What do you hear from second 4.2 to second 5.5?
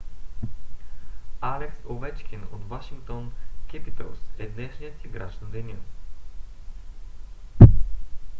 е днешния играч на